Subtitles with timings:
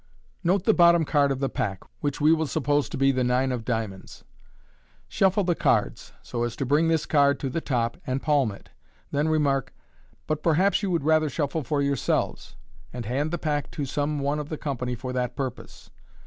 [0.43, 3.51] —Note the bottom card of the pack, which we will suppose to be the Dine
[3.51, 4.23] of diamonds.
[5.07, 8.69] Shuffle the cards, so as to bring this card to the top, and palm it.
[9.11, 9.75] Then remark,"
[10.25, 12.55] But perhaps you would rather shuffle for yourselves/*
[12.91, 15.91] and hand the pack to some one of the com pany for that purpose.